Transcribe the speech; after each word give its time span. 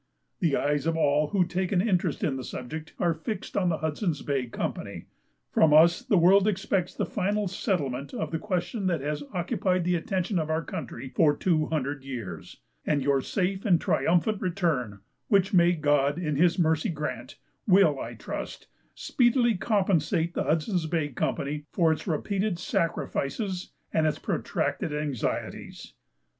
The 0.39 0.55
eyes 0.55 0.87
of 0.87 0.97
all 0.97 1.27
who 1.27 1.45
take 1.45 1.71
an 1.71 1.79
interest 1.87 2.23
in 2.23 2.35
the 2.35 2.43
subject 2.43 2.93
are 2.97 3.13
fixed 3.13 3.55
on 3.55 3.69
the 3.69 3.77
Hudson's 3.77 4.23
Bay 4.23 4.47
Company; 4.47 5.05
from 5.51 5.75
us 5.75 6.01
the 6.01 6.17
world 6.17 6.47
expects 6.47 6.95
the 6.95 7.05
final 7.05 7.47
settlement 7.47 8.11
of 8.11 8.31
the 8.31 8.39
question 8.39 8.87
that 8.87 9.01
has 9.01 9.21
occupied 9.31 9.83
the 9.83 9.93
attention 9.93 10.39
of 10.39 10.49
our 10.49 10.63
country 10.63 11.09
for 11.09 11.35
two 11.37 11.67
hundred 11.67 12.03
years; 12.03 12.61
and 12.83 13.03
your 13.03 13.21
safe 13.21 13.63
and 13.63 13.79
triumphant 13.79 14.41
return, 14.41 15.01
which 15.27 15.53
may 15.53 15.71
God 15.73 16.17
in 16.17 16.35
His 16.35 16.57
mercy 16.57 16.89
grant, 16.89 17.35
will, 17.67 17.99
I 17.99 18.15
trust, 18.15 18.65
speedily 18.95 19.53
compensate 19.53 20.33
the 20.33 20.45
Hudson's 20.45 20.87
Bay 20.87 21.09
Company 21.09 21.65
for 21.69 21.91
its 21.91 22.07
repeated 22.07 22.57
sacrifices 22.57 23.71
and 23.93 24.07
its 24.07 24.17
protracted 24.17 24.93
anxieties. 24.95 25.93